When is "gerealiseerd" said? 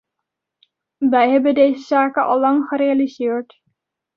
2.67-3.61